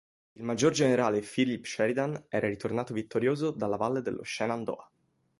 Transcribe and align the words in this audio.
Il 0.33 0.41
maggior 0.41 0.71
generale 0.71 1.21
Philip 1.21 1.63
Sheridan 1.63 2.25
era 2.27 2.47
ritornato 2.47 2.91
vittorioso 2.91 3.51
dalla 3.51 3.77
valle 3.77 4.01
dello 4.01 4.23
Shenandoah. 4.23 4.91